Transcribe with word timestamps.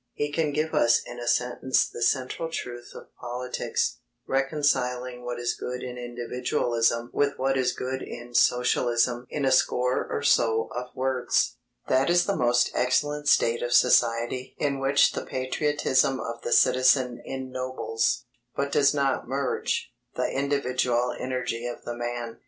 He 0.13 0.31
can 0.31 0.51
give 0.51 0.73
us 0.73 0.99
in 1.05 1.19
a 1.19 1.27
sentence 1.27 1.87
the 1.87 2.01
central 2.01 2.49
truth 2.49 2.93
of 2.95 3.15
politics, 3.19 3.99
reconciling 4.25 5.23
what 5.23 5.37
is 5.37 5.53
good 5.53 5.83
in 5.83 5.95
Individualism 5.99 7.11
with 7.13 7.37
what 7.37 7.55
is 7.55 7.71
good 7.71 8.01
in 8.01 8.33
Socialism 8.33 9.27
in 9.29 9.45
a 9.45 9.51
score 9.51 10.07
or 10.11 10.23
so 10.23 10.69
of 10.75 10.87
words: 10.95 11.57
That 11.87 12.09
is 12.09 12.25
the 12.25 12.35
most 12.35 12.71
excellent 12.73 13.27
state 13.27 13.61
of 13.61 13.73
society 13.73 14.55
in 14.57 14.79
which 14.79 15.11
the 15.11 15.23
patriotism 15.23 16.19
of 16.19 16.41
the 16.41 16.51
citizen 16.51 17.21
ennobles, 17.23 18.25
but 18.55 18.71
does 18.71 18.95
not 18.95 19.27
merge, 19.27 19.91
the 20.15 20.31
individual 20.31 21.15
energy 21.19 21.67
of 21.67 21.83
the 21.85 21.95
man. 21.95 22.39